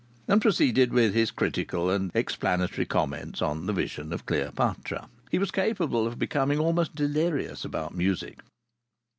[0.27, 5.07] And proceeded with his critical and explanatory comments on the Vision of Cleopatra.
[5.29, 8.39] He was capable of becoming almost delirious about music.